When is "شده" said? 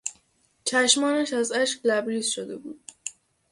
2.29-2.57